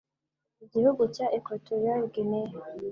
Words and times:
Igihugu 0.65 1.01
cya 1.15 1.25
Equatorial 1.37 2.01
Guinea 2.13 2.51